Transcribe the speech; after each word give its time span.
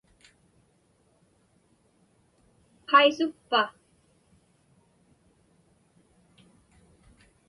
Qaisukpa? 2.89 3.61